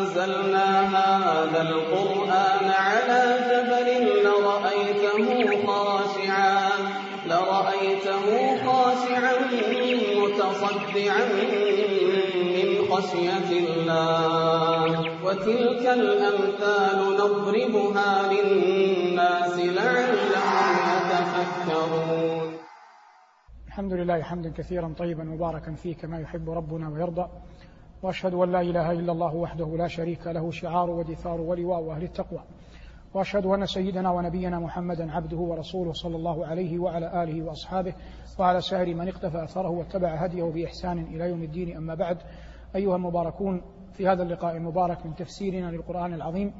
[0.00, 3.88] أنزلنا هذا القرآن على جبل
[4.24, 5.26] لرأيته
[5.66, 6.68] خاشعا
[7.26, 8.26] لرأيته
[8.66, 9.34] خاشعا
[10.20, 11.24] متصدعا
[12.54, 14.90] من خشية الله.
[15.24, 22.48] وتلك الأمثال نضربها للناس لعلهم يتفكرون.
[23.66, 27.26] الحمد لله حمدا كثيرا طيبا مباركا فيه كما يحب ربنا ويرضى.
[28.02, 32.40] وأشهد أن لا إله إلا الله وحده لا شريك له شعار ودثار ولواء أهل التقوى.
[33.14, 37.94] وأشهد أن سيدنا ونبينا محمدا عبده ورسوله صلى الله عليه وعلى آله وأصحابه
[38.38, 42.18] وعلى سائر من اقتفى أثره واتبع هديه بإحسان إلى يوم الدين أما بعد.
[42.76, 46.54] أيها المباركون في هذا اللقاء المبارك من تفسيرنا للقرآن العظيم.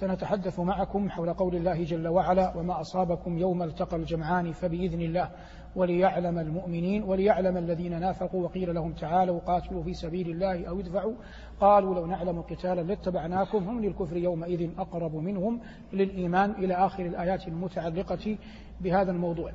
[0.00, 5.30] سنتحدث معكم حول قول الله جل وعلا وما أصابكم يوم التقى الجمعان فبإذن الله
[5.76, 11.14] وليعلم المؤمنين وليعلم الذين نافقوا وقيل لهم تعالوا قاتلوا في سبيل الله أو ادفعوا
[11.60, 15.60] قالوا لو نعلم قتالا لاتبعناكم هم للكفر يومئذ أقرب منهم
[15.92, 16.50] للإيمان.
[16.50, 18.38] إلى آخر الآيات المتعلقة
[18.80, 19.52] بهذا الموضوع.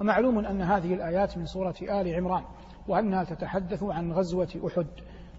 [0.00, 2.42] ومعلوم أن هذه الآيات من سورة آل عمران
[2.88, 4.86] وأنها تتحدث عن غزوة أحد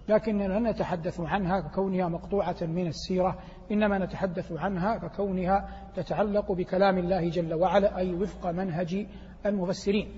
[0.08, 3.38] لكننا لا نتحدث عنها ككونها مقطوعة من السيرة
[3.70, 9.06] إنما نتحدث عنها ككونها تتعلق بكلام الله جل وعلا أي وفق منهج
[9.46, 10.08] المفسرين.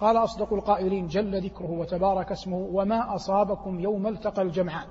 [0.00, 4.86] قال أصدق القائلين جل ذكره وتبارك اسمه وما أصابكم يوم التقى الجمعان.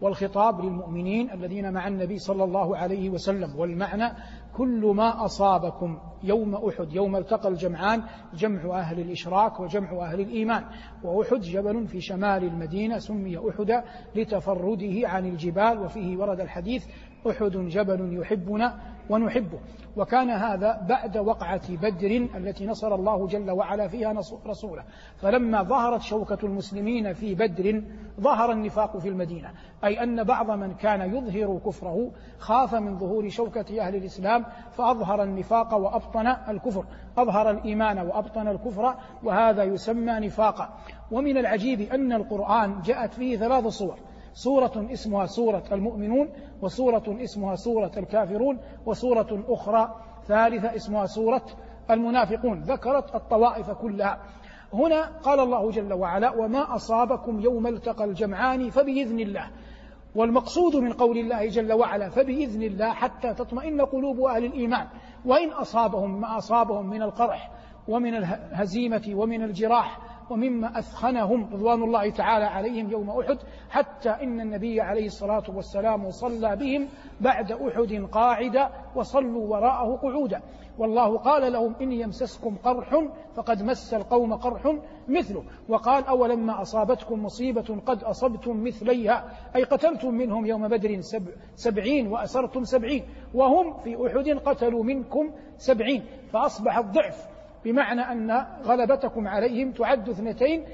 [0.00, 4.12] والخطاب للمؤمنين الذين مع النبي صلى الله عليه وسلم والمعنى
[4.56, 8.02] كل ما أصابكم يوم أحد يوم التقى الجمعان
[8.34, 10.64] جمع أهل الإشراك وجمع أهل الإيمان.
[11.04, 13.84] وأحد جبل في شمال المدينة سمي أحد
[14.14, 16.86] لتفرده عن الجبال وفيه ورد الحديث
[17.26, 18.78] أحد جبل يحبنا
[19.10, 19.58] ونحبه.
[19.96, 24.14] وكان هذا بعد وقعة بدر التي نصر الله جل وعلا فيها
[24.46, 24.84] رسوله.
[25.16, 27.82] فلما ظهرت شوكة المسلمين في بدر
[28.20, 29.50] ظهر النفاق في المدينة.
[29.84, 35.74] أي أن بعض من كان يظهر كفره خاف من ظهور شوكة أهل الإسلام فأظهر النفاق
[35.74, 36.84] وأبطن الكفر.
[37.18, 40.68] أظهر الإيمان وأبطن الكفر وهذا يسمى نفاقا.
[41.10, 43.98] ومن العجيب أن القرآن جاءت فيه ثلاث صور.
[44.32, 46.28] سورة اسمها سورة المؤمنون
[46.62, 49.94] وسورة اسمها سورة الكافرون وسورة أخرى
[50.26, 51.42] ثالثة اسمها سورة
[51.90, 52.62] المنافقون.
[52.62, 54.18] ذكرت الطوائف كلها.
[54.72, 59.50] هنا قال الله جل وعلا وما أصابكم يوم التقى الجمعان فبإذن الله.
[60.14, 64.86] والمقصود من قول الله جل وعلا فبإذن الله حتى تطمئن قلوب أهل الإيمان.
[65.24, 67.50] وإن أصابهم ما أصابهم من القرح
[67.88, 73.38] ومن الهزيمة ومن الجراح ومما أثخنهم رضوان الله تعالى عليهم يوم أحد
[73.70, 76.88] حتى إن النبي عليه الصلاة والسلام صلى بهم
[77.20, 80.42] بعد أحد قاعدا وصلوا وراءه قعودا.
[80.78, 83.04] والله قال لهم إن يمسسكم قرح
[83.36, 84.76] فقد مس القوم قرح
[85.08, 85.44] مثله.
[85.68, 92.64] وقال أولما أصابتكم مصيبة قد أصبتم مثليها؟ أي قتلتم منهم يوم بدر سبع سبعين وأسرتم
[92.64, 93.04] سبعين
[93.34, 97.29] وهم في أحد قتلوا منكم سبعين فأصبح الضعف
[97.64, 100.64] بمعنى أن غلبتكم عليهم تعد اثنتين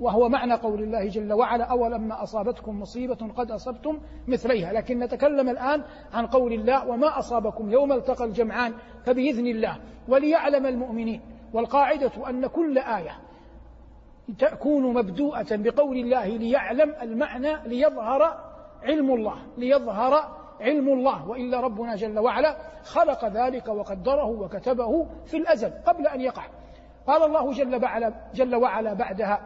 [0.00, 3.98] وهو معنى قول الله جل وعلا أولما أصابتكم مصيبة قد أصبتم
[4.28, 4.72] مثليها.
[4.72, 5.82] لكن نتكلم الآن
[6.12, 9.76] عن قول الله وما أصابكم يوم التقى الجمعان فبإذن الله.
[10.08, 11.20] وليعلم المؤمنين
[11.52, 13.18] والقاعدة أن كل آية
[14.38, 18.22] تكون مبدوءة بقول الله ليعلم المعنى ليظهر
[18.82, 25.72] علم الله ليظهر علم الله وإلا ربنا جل وعلا خلق ذلك وقدره وكتبه في الأزل
[25.86, 26.42] قبل أن يقع.
[27.06, 29.40] قال الله جل وعلا جل وعلا بعدها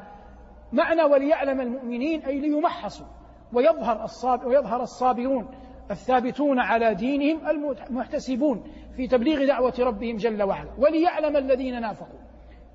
[0.73, 3.07] معنى وليعلم المؤمنين أي ليمحصوا
[3.53, 5.49] ويظهر الصاب ويظهر الصابرون
[5.91, 7.49] الثابتون على دينهم
[7.91, 8.65] المحتسبون
[8.97, 10.71] في تبليغ دعوة ربهم جل وعلا.
[10.79, 12.21] وليعلم الذين نافقوا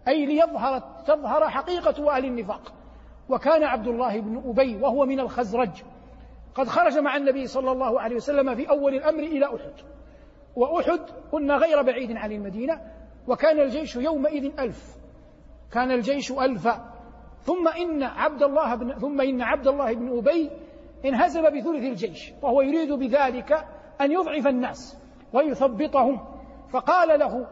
[0.07, 2.73] أي ليظهر تظهر حقيقة أهل النفاق.
[3.29, 5.83] وكان عبد الله بن أبي وهو من الخزرج
[6.55, 9.73] قد خرج مع النبي صلى الله عليه وسلم في أول الأمر إلى أحد.
[10.55, 10.99] وأحد
[11.31, 12.81] قلنا غير بعيد عن المدينة
[13.27, 14.95] وكان الجيش يومئذ ألف.
[15.71, 16.93] كان الجيش ألفا
[17.41, 20.51] ثم إن عبد الله بن ثم إن عبد الله بن أبي
[21.05, 23.67] انهزم بثلث الجيش وهو يريد بذلك
[24.01, 24.97] أن يضعف الناس
[25.33, 26.19] ويثبطهم.
[26.69, 27.47] فقال له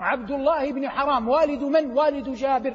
[0.00, 2.74] عبد الله بن حرام والد من؟ والد جابر.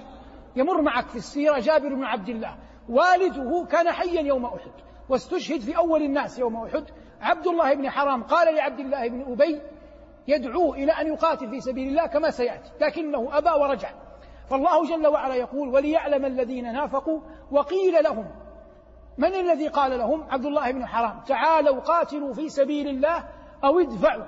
[0.56, 2.58] يمر معك في السيرة جابر بن عبد الله.
[2.90, 4.72] والده كان حيا يوم أحد.
[5.10, 6.84] واستشهد في أول الناس يوم أحد
[7.22, 9.62] عبد الله بن حرام قال لعبد الله بن أبي
[10.28, 13.90] يدعوه إلى أن يقاتل في سبيل الله كما سيأتي لكنه أبى ورجع.
[14.50, 17.22] فالله جل وعلا يقول وليعلم الذين نافقوا
[17.52, 18.32] وقيل لهم
[19.18, 21.24] من الذي قال لهم؟ عبد الله بن حرام.
[21.28, 23.30] تعالوا قاتلوا في سبيل الله
[23.64, 24.24] أو ادفعوا.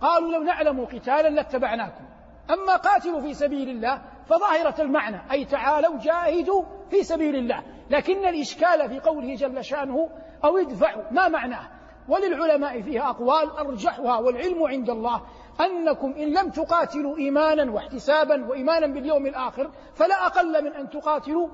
[0.00, 2.04] قالوا لو نعلم قتالا لاتبعناكم.
[2.50, 7.62] أما قاتلوا في سبيل الله فظاهرة المعنى أي تعالوا جاهدوا في سبيل الله.
[7.90, 10.08] لكن الإشكال في قوله جل شأنه
[10.44, 11.68] أو ادفعوا ما معناه؟
[12.08, 15.22] وللعلماء فيها أقوال أرجحها والعلم عند الله
[15.60, 21.48] أنكم إن لم تقاتلوا إيمانا واحتسابا وإيمانا باليوم الآخر فلا أقل من أن تقاتلوا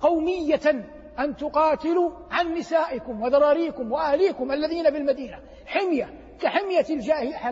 [0.00, 0.84] قومية
[1.18, 5.40] أن تقاتلوا عن نسائكم وذراريكم وأهليكم الذين بالمدينة.
[5.66, 6.82] حمية كحمية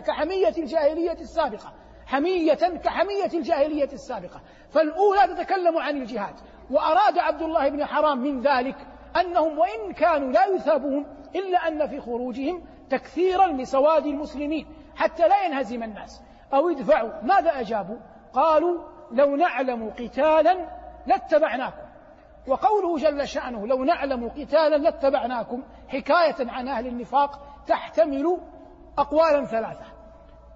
[0.01, 1.73] كحمية الجاهلية السابقة.
[2.05, 4.41] حمية كحمية الجاهلية السابقة.
[4.69, 6.35] فالأولى تتكلم عن الجهاد.
[6.71, 8.75] وأراد عبد الله بن حرام من ذلك
[9.21, 11.05] أنهم وإن كانوا لا يثابون
[11.35, 16.21] إلا أن في خروجهم تكثيرا لسواد المسلمين حتى لا ينهزم الناس.
[16.53, 17.97] أو يدفعوا ماذا أجابوا؟
[18.33, 20.69] قالوا لو نعلم قتالا
[21.07, 21.87] لاتبعناكم.
[22.47, 28.39] وقوله جل شأنه لو نعلم قتالا لاتبعناكم حكاية عن أهل النفاق تحتمل
[28.97, 29.85] أقوالا ثلاثة.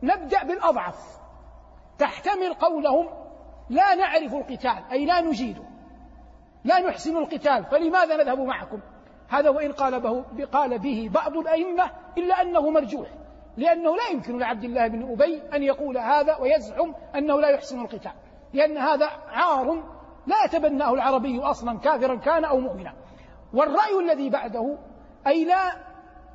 [0.03, 1.21] نبدأ بالأضعف.
[1.97, 3.07] تحتمل قولهم
[3.69, 5.70] لا نعرف القتال أي لا نجيده.
[6.63, 8.79] لا نحسن القتال فلماذا نذهب معكم؟
[9.29, 13.07] هذا وإن قال به, قال به بعض الأئمة إلا أنه مرجوح
[13.57, 18.11] لأنه لا يمكن لعبد الله بن أبي أن يقول هذا ويزعم أنه لا يحسن القتال
[18.53, 19.83] لأن هذا عار
[20.27, 22.93] لا يتبناه العربي أصلا كافرا كان أو مؤمنا.
[23.53, 24.77] والرأي الذي بعده
[25.27, 25.71] أي لا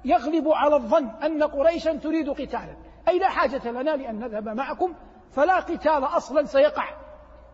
[0.05, 2.77] يغلب على الظن أن قريشا تريد قتالا
[3.09, 4.95] أي لا حاجة لنا لأن نذهب معكم
[5.33, 6.89] فلا قتال أصلا سيقع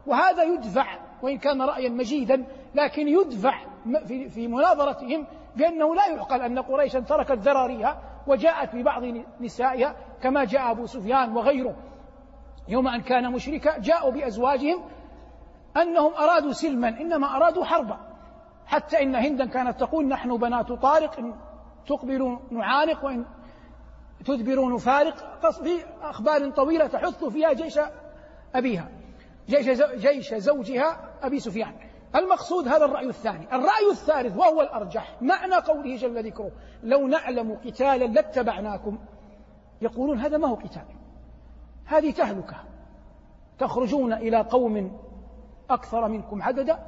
[0.06, 3.54] وهذا يدفع وإن كان رأيا مجيدا لكن يدفع
[4.06, 5.26] في مناظرتهم
[5.56, 9.02] بأنه لا يعقل أن قريشا تركت ذراريها وجاءت ببعض
[9.40, 11.76] نسائها كما جاء أبو سفيان وغيره.
[12.68, 14.84] يوم أن كان مشركا جاءوا بأزواجهم
[15.76, 17.98] أنهم أرادوا سلما إنما أرادوا حربا.
[18.66, 21.34] حتى إن هندا كانت تقول نحن بنات طارق إن
[21.86, 23.24] تقبلوا نعانق وإن
[24.24, 25.40] تدبروا نفارق.
[25.50, 27.80] في أخبار طويلة تحث فيها جيش
[28.54, 28.88] أبيها
[29.48, 31.74] جيش, جيش زوجها أبي سفيان.
[32.16, 33.46] المقصود هذا الرأي الثاني.
[33.52, 35.16] الرأي الثالث وهو الأرجح.
[35.22, 36.50] معنى قوله جل ذكره
[36.82, 38.98] لو نعلم قتالا لاتبعناكم.
[39.82, 40.84] يقولون هذا ما هو قتال.
[41.86, 42.56] هذه تهلكة.
[43.58, 45.00] تخرجون إلى قوم
[45.70, 46.78] أكثر منكم عددا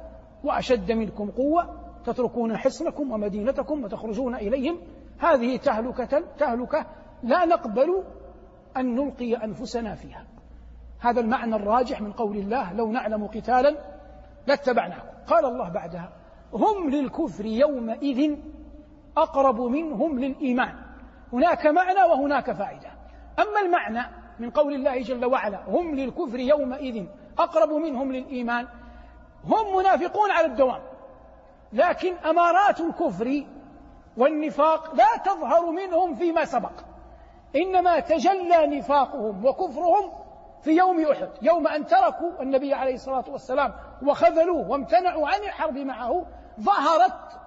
[0.43, 1.79] وأشد منكم قوة.
[2.05, 4.79] تتركون حصنكم ومدينتكم وتخرجون إليهم.
[5.19, 6.85] هذه تهلكة تهلكة
[7.23, 8.03] لا نقبل
[8.77, 10.25] أن نلقي أنفسنا فيها.
[10.99, 13.94] هذا المعنى الراجح من قول الله لو نعلم قتالا
[14.47, 16.09] لاتبعناكم قال الله بعدها
[16.53, 18.37] هم للكفر يومئذ
[19.17, 20.75] أقرب منهم للإيمان.
[21.33, 22.89] هناك معنى وهناك فائدة.
[23.39, 27.05] أما المعنى من قول الله جل وعلا هم للكفر يومئذ
[27.39, 28.67] أقرب منهم للإيمان
[29.45, 30.81] هم منافقون على الدوام.
[31.73, 33.43] لكن أمارات الكفر
[34.17, 36.71] والنفاق لا تظهر منهم فيما سبق.
[37.55, 40.11] إنما تجلى نفاقهم وكفرهم
[40.61, 46.25] في يوم أحد يوم أن تركوا النبي عليه الصلاة والسلام وخذلوه وامتنعوا عن الحرب معه
[46.59, 47.39] ظهرت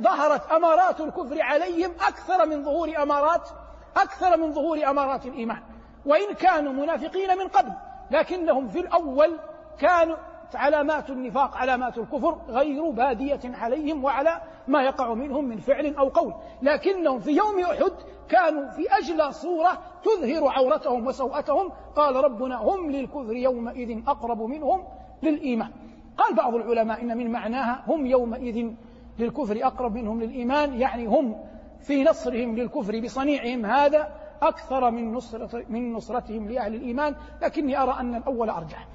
[0.00, 3.48] ظهرت أمارات الكفر عليهم أكثر من ظهور أمارات
[3.96, 5.62] أكثر من ظهور أمارات الإيمان.
[6.06, 7.72] وإن كانوا منافقين من قبل
[8.10, 9.38] لكنهم في الأول
[9.78, 10.16] كانوا
[10.54, 16.34] علامات النفاق علامات الكفر غير بادية عليهم وعلى ما يقع منهم من فعل أو قول.
[16.62, 17.92] لكنهم في يوم أحد
[18.28, 21.72] كانوا في أجلى صورة تظهر عورتهم وسوءتهم.
[21.96, 24.84] قال ربنا هم للكفر يومئذ أقرب منهم.
[25.22, 25.70] للإيمان.
[26.16, 28.70] قال بعض العلماء إن من معناها هم يومئذ
[29.18, 31.36] للكفر أقرب منهم للإيمان يعني هم
[31.80, 34.08] في نصرهم للكفر بصنيعهم هذا
[34.42, 38.88] أكثر من نصرة من نصرتهم لأهل الإيمان لكني أرى أن الأول أرجح.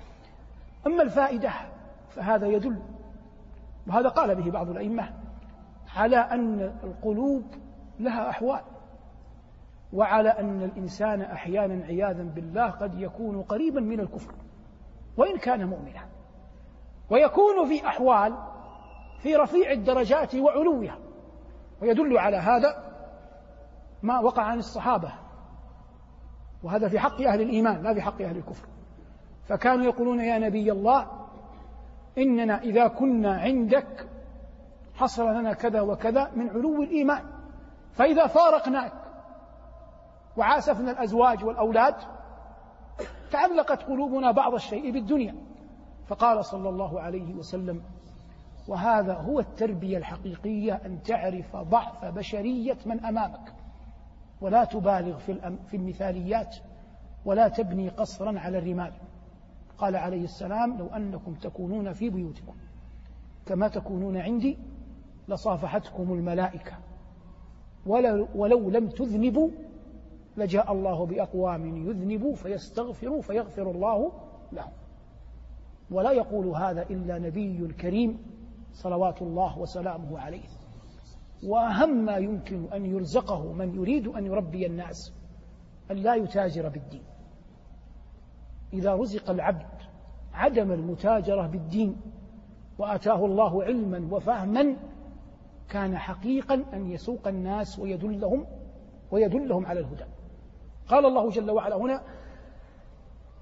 [0.87, 1.51] أما الفائدة
[2.09, 2.79] فهذا يدل
[3.87, 5.13] وهذا قال به بعض الأئمة
[5.95, 7.43] على أن القلوب
[7.99, 8.61] لها أحوال
[9.93, 14.33] وعلى أن الإنسان أحيانا عياذا بالله قد يكون قريبا من الكفر.
[15.17, 16.05] وإن كان مؤمنا.
[17.09, 18.37] ويكون في أحوال
[19.19, 20.97] في رفيع الدرجات وعلوها.
[21.81, 22.91] ويدل على هذا
[24.03, 25.13] ما وقع عن الصحابة.
[26.63, 28.67] وهذا في حق أهل الإيمان لا في حق أهل الكفر.
[29.47, 31.07] فكانوا يقولون يا نبي الله
[32.17, 34.07] إننا إذا كنا عندك
[34.93, 37.23] حصل لنا كذا وكذا من علو الإيمان.
[37.93, 38.93] فإذا فارقناك
[40.37, 41.95] وعاسفنا الأزواج والأولاد
[43.31, 45.35] تعلقت قلوبنا بعض الشيء بالدنيا.
[46.07, 47.81] فقال صلى الله عليه وسلم
[48.67, 53.53] وهذا هو التربية الحقيقية أن تعرف ضعف بشرية من أمامك.
[54.41, 56.55] ولا تبالغ في, في المثاليات
[57.25, 58.93] ولا تبني قصرا على الرمال.
[59.77, 62.53] قال عليه السلام لو أنكم تكونون في بيوتكم
[63.45, 64.57] كما تكونون عندي
[65.27, 66.73] لصافحتكم الملائكة.
[67.85, 69.49] ولو, ولو لم تذنبوا
[70.37, 74.11] لجاء الله بأقوام يذنبوا فيستغفروا فيغفر الله
[74.51, 74.71] لهم.
[75.91, 78.17] ولا يقول هذا إلا نبي كريم
[78.73, 80.43] صلوات الله وسلامه عليه.
[81.43, 85.13] وأهم ما يمكن أن يرزقه من يريد أن يربي الناس
[85.91, 87.03] أن لا يتاجر بالدين.
[88.73, 89.81] إذا رزق العبد
[90.33, 92.01] عدم المتاجرة بالدين
[92.79, 94.75] وآتاه الله علما وفهما
[95.69, 98.45] كان حقيقا أن يسوق الناس ويدلهم
[99.11, 100.05] ويدلهم على الهدى.
[100.91, 102.01] قال الله جل وعلا هنا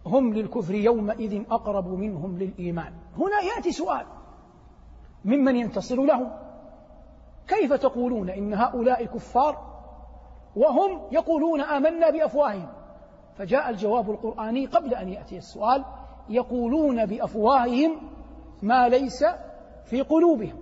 [0.05, 2.93] هم للكفر يومئذ أقرب منهم للإيمان.
[3.17, 4.05] هنا يأتي سؤال
[5.25, 6.31] ممن ينتصر لهم؟
[7.47, 9.69] كيف تقولون إن هؤلاء كفار
[10.55, 12.67] وهم يقولون آمنا بأفواههم.
[13.35, 15.85] فجاء الجواب القرآني قبل أن يأتي السؤال
[16.29, 18.01] يقولون بأفواههم
[18.61, 19.25] ما ليس
[19.85, 20.57] في قلوبهم.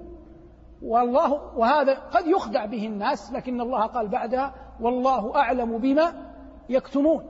[0.81, 6.26] والله وهذا قد يخدع به الناس لكن الله قال بعدها والله أعلم بما
[6.69, 7.23] يكتمون.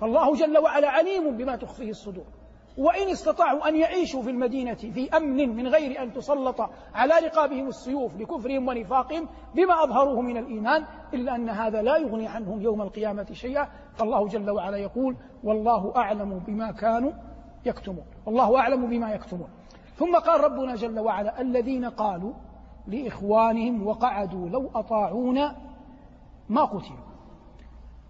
[0.00, 2.24] فالله جل وعلا عليم بما تخفيه الصدور.
[2.78, 6.60] وإن استطاعوا أن يعيشوا في المدينة في أمن من غير أن تسلط
[6.94, 12.62] على رقابهم السيوف لكفرهم ونفاقهم بما أظهروه من الإيمان إلا أن هذا لا يغني عنهم
[12.62, 13.68] يوم القيامة شيئا.
[13.94, 17.12] فالله جل وعلا يقول والله أعلم بما كانوا
[17.66, 18.04] يكتمون.
[18.26, 19.48] والله أعلم بما يكتمون.
[19.94, 22.32] ثم قال ربنا جل وعلا الذين قالوا
[22.86, 25.56] لإخوانهم وقعدوا لو أطاعونا
[26.48, 27.05] ما قتلوا.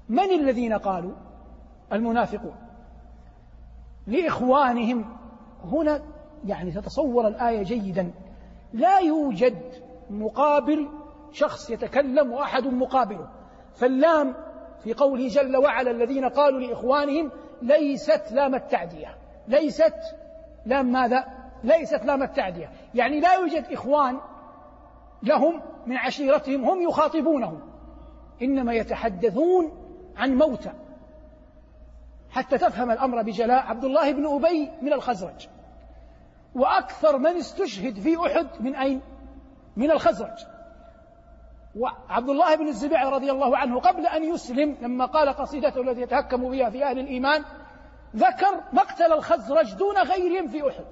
[0.09, 1.13] من الذين قالوا؟
[1.93, 2.57] المنافقون.
[4.07, 5.17] لإخوانهم.
[5.65, 6.03] هنا
[6.45, 8.11] يعني تتصور الآية جيدا.
[8.73, 9.59] لا يوجد
[10.11, 10.89] مقابل
[11.33, 13.29] شخص يتكلم وأحد مقابله.
[13.75, 14.35] فاللام
[14.85, 17.31] في قوله جل وعلا الذين قالوا لإخوانهم
[17.63, 19.17] ليست لام التعدية.
[19.49, 19.95] ليست
[20.67, 21.25] لام ماذا؟
[21.65, 22.71] ليست لام التعدية.
[22.95, 24.19] يعني لا يوجد إخوان
[25.23, 27.61] لهم من عشيرتهم هم يخاطبونهم.
[28.43, 29.86] إنما يتحدثون
[30.17, 30.73] عن موتى.
[32.31, 35.49] حتى تفهم الأمر بجلاء عبد الله بن أبي من الخزرج.
[36.55, 39.01] وأكثر من استشهد في أحد من أين؟
[39.77, 40.39] من الخزرج.
[41.77, 46.51] وعبد الله بن الزبير رضي الله عنه قبل أن يسلم لما قال قصيدته التي يتهكم
[46.51, 47.45] بها في أهل الإيمان
[48.17, 50.87] ذكر مقتل الخزرج دون غيرهم في أحد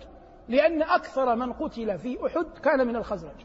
[0.48, 3.44] لأن أكثر من قتل في أحد كان من الخزرج.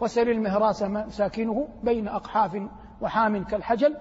[0.00, 2.62] وسل المهراس ساكنه بين أقحاف
[3.00, 3.96] وحام كالحجل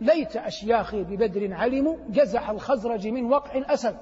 [0.00, 3.96] ليت أشياخي ببدر علموا جزح الخزرج من وقع أسد.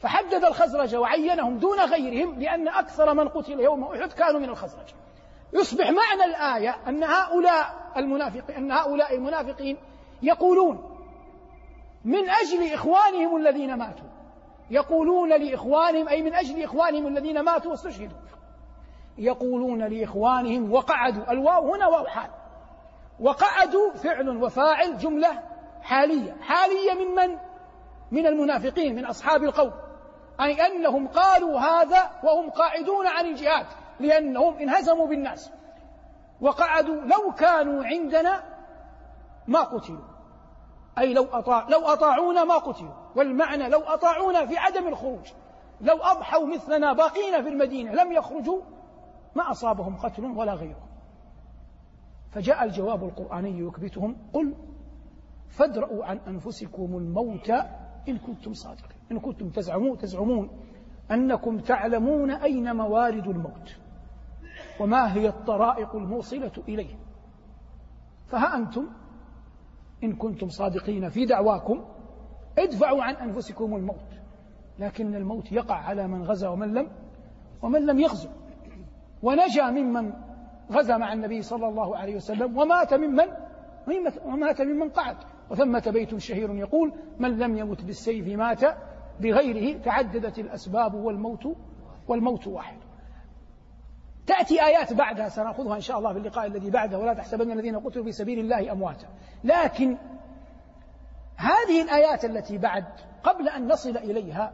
[0.00, 4.86] فحدد الخزرج وعينهم دون غيرهم لأن أكثر من قتل يوم أحد كانوا من الخزرج.
[5.52, 9.76] يصبح معنى الآية أن هؤلاء المنافقين أن هؤلاء المنافقين
[10.22, 10.90] يقولون
[12.04, 14.08] من أجل إخوانهم الذين ماتوا.
[14.70, 18.18] يقولون لإخوانهم أي من أجل إخوانهم الذين ماتوا واستشهدوا
[19.18, 21.32] يقولون لإخوانهم وقعدوا.
[21.32, 22.30] الواو هنا واو حال.
[23.20, 25.42] وقعدوا فعل وفاعل جملة
[25.82, 26.36] حالية.
[26.40, 27.38] حالية ممن
[28.10, 29.72] من؟ المنافقين من أصحاب القول
[30.40, 33.66] أي أنهم قالوا هذا وهم قاعدون عن الجهاد
[34.00, 35.50] لأنهم انهزموا بالناس.
[36.40, 38.42] وقعدوا لو كانوا عندنا
[39.48, 40.04] ما قتلوا.
[40.98, 42.94] أي لو أطاع لو أطاعونا ما قتلوا.
[43.16, 45.32] والمعنى لو أطاعونا في عدم الخروج.
[45.80, 48.60] لو أضحوا مثلنا باقين في المدينة لم يخرجوا
[49.34, 50.83] ما أصابهم قتل ولا غيره.
[52.34, 54.16] فجاء الجواب القرآني يكبتهم.
[54.32, 54.54] قل
[55.48, 57.50] فادرأوا عن أنفسكم الموت
[58.08, 58.98] إن كنتم صادقين.
[59.12, 60.50] إن كنتم تزعمون تزعمون
[61.10, 63.76] أنكم تعلمون أين موارد الموت
[64.80, 66.94] وما هي الطرائق الموصلة إليه.
[68.26, 68.88] فها أنتم
[70.04, 71.84] إن كنتم صادقين في دعواكم
[72.58, 74.20] ادفعوا عن أنفسكم الموت.
[74.78, 76.90] لكن الموت يقع على من غزا ومن لم
[77.62, 78.28] ومن لم يغزو.
[79.22, 80.12] ونجا ممن
[80.72, 83.26] غزا مع النبي صلى الله عليه وسلم ومات ممن
[84.24, 85.16] ومات ممن قعد.
[85.50, 88.60] وثمة بيت شهير يقول من لم يمت بالسيف مات
[89.20, 91.56] بغيره تعددت الأسباب والموت
[92.08, 92.76] والموت واحد.
[94.26, 98.04] تأتي آيات بعدها سنأخذها إن شاء الله في اللقاء الذي بعده ولا تحسبن الذين قتلوا
[98.04, 99.06] في سبيل الله أمواتا.
[99.44, 99.96] لكن
[101.36, 102.84] هذه الآيات التي بعد
[103.22, 104.52] قبل أن نصل إليها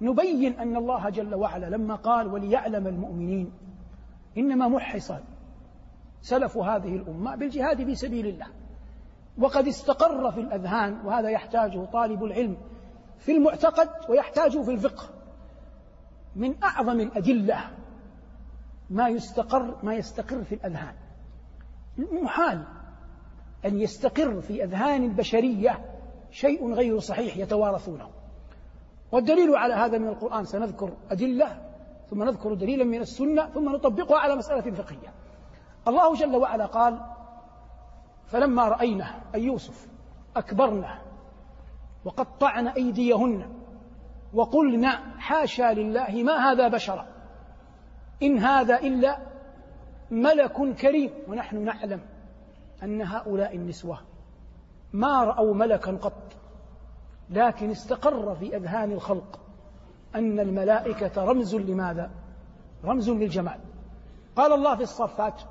[0.00, 3.52] نبين أن الله جل وعلا لما قال وليعلم المؤمنين
[4.38, 5.12] إنما محص
[6.26, 8.46] سلف هذه الأمة بالجهاد في سبيل الله.
[9.38, 12.56] وقد استقر في الأذهان وهذا يحتاجه طالب العلم
[13.18, 15.04] في المعتقد ويحتاجه في الفقه.
[16.36, 17.60] من أعظم الأدلة
[18.90, 20.94] ما يستقر ما يستقر في الأذهان.
[21.98, 22.64] محال
[23.64, 25.84] أن يستقر في أذهان البشرية
[26.30, 28.08] شيء غير صحيح يتوارثونه.
[29.12, 31.62] والدليل على هذا من القرآن سنذكر أدلة
[32.10, 35.25] ثم نذكر دليلا من السنة ثم نطبقها على مسألة فقهية.
[35.88, 36.98] الله جل وعلا قال
[38.26, 39.88] فلما رأينه أي يوسف
[40.36, 40.98] أكبرنا
[42.04, 43.52] وقطعن أيديهن
[44.34, 47.06] وقلنا حاشا لله ما هذا بشرا؟
[48.22, 49.18] إن هذا إلا
[50.10, 51.10] ملك كريم.
[51.28, 52.00] ونحن نعلم
[52.82, 53.98] أن هؤلاء النسوة
[54.92, 56.36] ما رأوا ملكا قط
[57.30, 59.40] لكن استقر في أذهان الخلق
[60.14, 62.10] أن الملائكة رمز لماذا؟
[62.84, 63.60] رمز للجمال.
[64.36, 65.42] قال الله في الصفات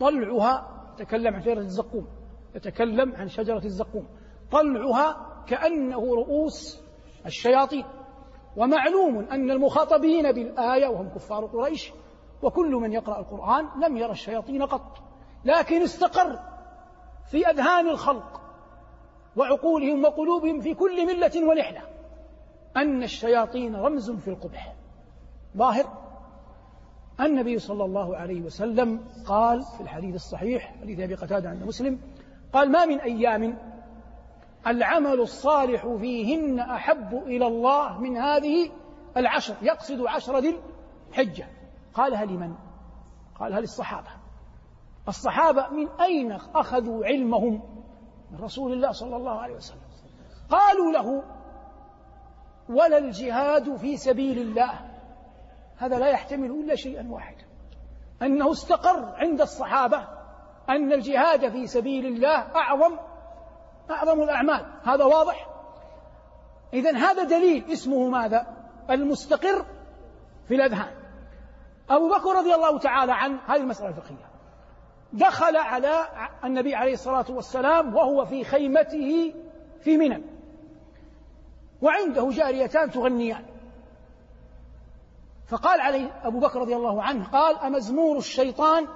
[0.00, 2.06] طلعها تكلم عن شجرة الزقوم
[2.54, 4.06] يتكلم عن شجرة الزقوم.
[4.50, 6.80] طلعها كأنه رؤوس
[7.26, 7.84] الشياطين.
[8.56, 11.92] ومعلوم أن المخاطبين بالآية وهم كفار قريش
[12.42, 14.98] وكل من يقرأ القرآن لم يرى الشياطين قط
[15.44, 16.38] لكن استقر
[17.30, 18.40] في أذهان الخلق
[19.36, 21.82] وعقولهم وقلوبهم في كل ملة ونحلة
[22.76, 24.74] أن الشياطين رمز في القبح.
[25.56, 26.05] ظاهر؟
[27.20, 31.98] النبي صلى الله عليه وسلم قال في الحديث الصحيح حديث أبي قتادة عند مسلم
[32.52, 33.58] قال ما من أيام
[34.66, 38.70] العمل الصالح فيهن أحب إلى الله من هذه
[39.16, 40.56] العشر يقصد عشر ذي
[41.10, 41.48] الحجة.
[41.94, 42.54] قالها لمن؟
[43.38, 44.08] قالها للصحابة.
[45.08, 47.62] الصحابة من أين أخذوا علمهم؟
[48.30, 49.80] من رسول الله صلى الله عليه وسلم.
[50.50, 51.22] قالوا له
[52.68, 54.95] ولا الجهاد في سبيل الله.
[55.78, 57.44] هذا لا يحتمل إلا شيئا واحدا.
[58.22, 60.08] أنه استقر عند الصحابة
[60.68, 62.98] أن الجهاد في سبيل الله أعظم
[63.90, 64.66] أعظم الأعمال.
[64.84, 65.48] هذا واضح؟
[66.72, 68.46] إذا هذا دليل اسمه ماذا؟
[68.90, 69.64] المستقر
[70.48, 70.94] في الأذهان.
[71.90, 74.26] أبو بكر رضي الله تعالى عنه هذه المسألة الفقهية
[75.12, 76.08] دخل على
[76.44, 79.34] النبي عليه الصلاة والسلام وهو في خيمته
[79.80, 80.22] في منى
[81.82, 83.44] وعنده جاريتان تغنيان.
[85.48, 88.86] فقال عليه أبو بكر رضي الله عنه قال أمزمور الشيطان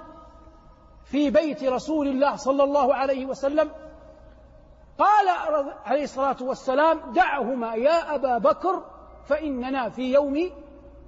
[1.05, 3.71] في بيت رسول الله صلى الله عليه وسلم؟
[4.97, 5.29] قال
[5.85, 8.83] عليه الصلاة والسلام دعهما يا أبا بكر
[9.25, 10.51] فإننا في يوم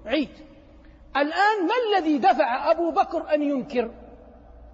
[0.05, 0.29] عيد.
[1.17, 3.91] الآن ما الذي دفع أبو بكر أن ينكر؟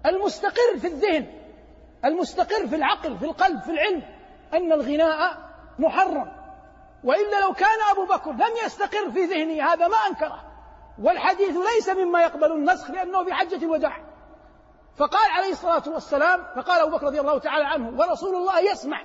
[0.06, 1.26] المستقر في الذهن
[2.04, 4.02] المستقر في العقل في القلب في العلم
[4.54, 5.36] أن الغناء
[5.78, 6.32] محرم.
[7.04, 10.49] وإلا لو كان أبو بكر لم يستقر في ذهنه هذا ما أنكره.
[11.02, 14.10] والحديث ليس مما يقبل النسخ لأنه في حجة الوداع.
[14.96, 19.04] فقال عليه الصلاة والسلام فقال أبو بكر رضي الله تعالى عنه ورسول الله يسمع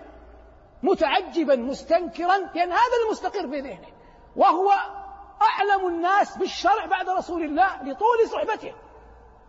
[0.83, 3.87] متعجبا مستنكرا لأن هذا المستقر في ذهنه
[4.35, 4.71] وهو
[5.41, 8.73] أعلم الناس بالشرع بعد رسول الله لطول صحبته.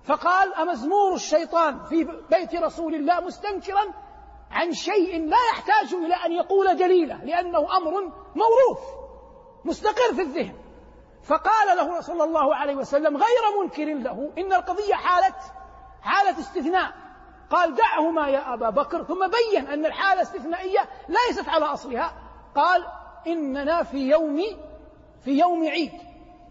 [0.04, 3.94] فقال أمزمور الشيطان في بيت رسول الله مستنكرا
[4.50, 8.80] عن شيء لا يحتاج إلى أن يقول دليله لأنه أمر موروث
[9.64, 10.65] مستقر في الذهن.
[11.26, 14.32] فقال له صلى الله عليه وسلم غير منكر له.
[14.38, 15.34] إن القضية حالة
[16.02, 16.92] حالة استثناء.
[17.50, 19.04] قال دعهما يا أبا بكر.
[19.04, 22.12] ثم بين أن الحالة استثنائية ليست على أصلها.
[22.54, 22.86] قال
[23.26, 24.42] إننا في يوم
[25.20, 25.92] في يوم عيد.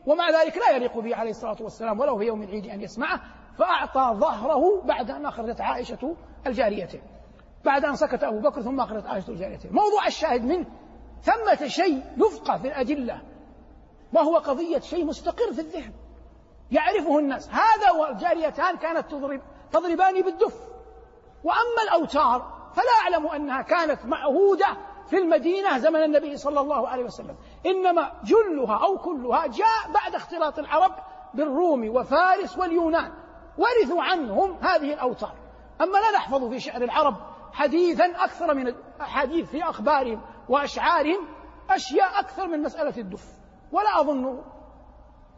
[0.05, 3.21] ومع ذلك لا يليق به عليه الصلاة والسلام ولو في يوم العيد أن يسمعه.
[3.57, 6.15] فأعطى ظهره بعد أن أخرجت عائشة
[6.47, 7.01] الجاريتين.
[7.65, 9.71] بعد أن سكت أبو بكر ثم أخرجت عائشة الجاريتين.
[9.71, 10.65] موضوع الشاهد منه
[11.21, 13.35] ثمة شيء يفقه في الأدلة.
[14.15, 15.93] وهو قضية شيء مستقر في الذهن.
[16.71, 17.49] يعرفه الناس.
[17.49, 20.60] هذا والجاريتان كانت تضرب تضربان بالدف.
[21.43, 24.67] وأما الأوتار فلا أعلم أنها كانت معهودة
[25.10, 27.36] في المدينة زمن النبي صلى الله عليه وسلم.
[27.65, 30.91] إنما جلها أو كلها جاء بعد اختلاط العرب
[31.34, 33.13] بالروم وفارس واليونان.
[33.58, 35.36] ورثوا عنهم هذه الأوتار.
[35.82, 37.15] أما لا نحفظ في شعر العرب
[37.54, 41.28] حديثا أكثر من أحاديث في أخبارهم وأشعارهم
[41.69, 43.36] أشياء أكثر من مسألة الدف.
[43.71, 44.41] ولا أظن.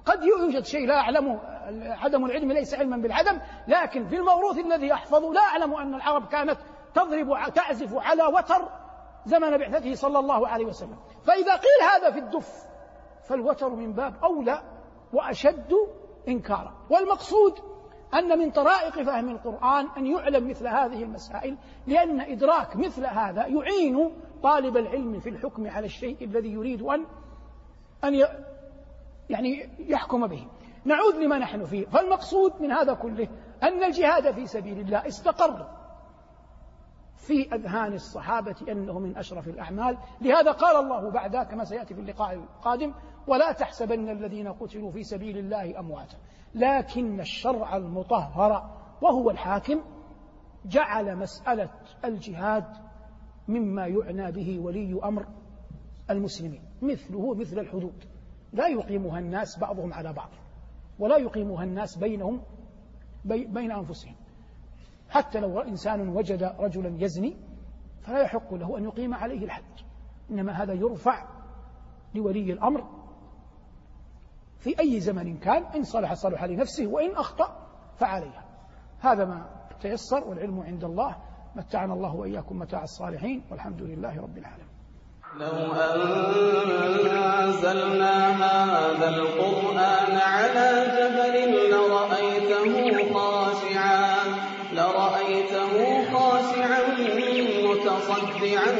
[0.05, 1.39] قد يوجد شيء لا أعلمه
[1.85, 6.57] عدم العلم ليس علما بالعدم لكن في الموروث الذي أحفظه لا أعلم أن العرب كانت
[6.93, 8.69] تضرب تعزف على وتر
[9.25, 10.97] زمن بعثته صلى الله عليه وسلم.
[11.23, 12.67] فإذا قيل هذا في الدف
[13.23, 14.61] فالوتر من باب أولى
[15.13, 15.73] وأشد
[16.27, 16.73] إنكارا.
[16.89, 17.59] والمقصود
[18.13, 24.11] أن من طرائق فهم القرآن أن يعلم مثل هذه المسائل لأن إدراك مثل هذا يعين
[24.43, 27.05] طالب العلم في الحكم على الشيء الذي يريد أن
[28.03, 28.23] أن
[29.29, 30.47] يعني يحكم به.
[30.85, 31.85] نعود لما نحن فيه.
[31.85, 33.27] فالمقصود من هذا كله
[33.63, 35.67] أن الجهاد في سبيل الله استقر
[37.15, 39.97] في أذهان الصحابة أنه من أشرف الأعمال.
[40.21, 42.93] لهذا قال الله بعد كما سيأتي في اللقاء القادم
[43.27, 46.17] ولا تحسبن الذين قتلوا في سبيل الله أمواتا.
[46.55, 48.69] لكن الشرع المطهر
[49.01, 49.81] وهو الحاكم
[50.65, 51.69] جعل مسألة
[52.05, 52.65] الجهاد
[53.47, 55.25] مما يعنى به ولي أمر
[56.09, 56.66] المسلمين.
[56.81, 58.03] مثله مثل الحدود.
[58.53, 60.29] لا يقيمها الناس بعضهم على بعض
[60.99, 62.41] ولا يقيمها الناس بينهم
[63.25, 64.15] بين أنفسهم.
[65.09, 67.37] حتى لو إنسان وجد رجلا يزني
[68.01, 69.63] فلا يحق له أن يقيم عليه الحد
[70.31, 71.25] إنما هذا يرفع
[72.15, 72.83] لولي الأمر
[74.57, 78.45] في أي زمن كان إن صلح صلح لنفسه وإن أخطأ فعليها.
[78.99, 79.49] هذا ما
[79.81, 81.15] تيسر والعلم عند الله.
[81.55, 84.76] متعنا الله وإياكم متاع الصالحين والحمد لله رب العالمين.
[85.35, 85.73] لو
[87.43, 91.35] أنزلنا هذا القرآن على جبل
[91.71, 92.73] لرأيته
[93.13, 94.15] خاشعا
[94.73, 95.73] لرأيته
[96.13, 96.81] خاشعا
[97.63, 98.71] متصدعا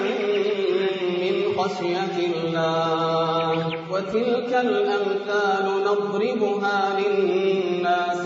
[1.22, 3.78] من خشية الله.
[3.92, 8.22] وتلك الأمثال نضربها للناس